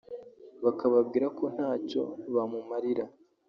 [0.63, 2.03] bakababwira ko ntacyo
[2.33, 3.05] bamumarira